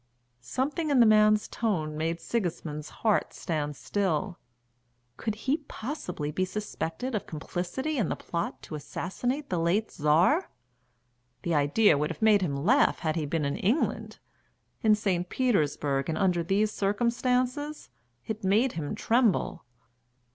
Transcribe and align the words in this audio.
Something 0.39 0.89
in 0.89 0.99
the 0.99 1.05
man's 1.05 1.47
tone 1.47 1.95
made 1.95 2.19
Sigismund's 2.19 2.89
heart 2.89 3.33
stand 3.33 3.75
still. 3.75 4.39
Could 5.15 5.35
he 5.45 5.57
possibly 5.57 6.31
be 6.31 6.43
suspected 6.43 7.13
of 7.13 7.27
complicity 7.27 7.99
in 7.99 8.09
the 8.09 8.15
plot 8.15 8.63
to 8.63 8.73
assassinate 8.73 9.49
the 9.51 9.59
late 9.59 9.91
Czar? 9.91 10.49
The 11.43 11.53
idea 11.53 11.99
would 11.99 12.09
have 12.09 12.19
made 12.19 12.41
him 12.41 12.55
laugh 12.65 12.97
had 12.97 13.15
he 13.15 13.27
been 13.27 13.45
in 13.45 13.57
England. 13.57 14.17
In 14.81 14.95
St. 14.95 15.29
Petersburg, 15.29 16.09
and 16.09 16.17
under 16.17 16.41
these 16.41 16.71
circumstances, 16.71 17.89
it 18.25 18.43
made 18.43 18.71
him 18.71 18.95
tremble. 18.95 19.65